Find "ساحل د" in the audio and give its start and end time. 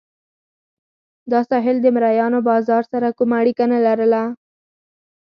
1.49-1.87